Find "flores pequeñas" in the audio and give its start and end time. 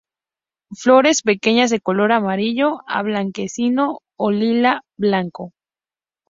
0.75-1.69